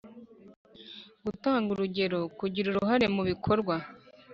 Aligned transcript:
gutanga 1.25 1.67
urugero, 1.75 2.19
kugira 2.39 2.65
uruhare 2.69 3.05
mu 3.15 3.21
bikorwa 3.29 3.75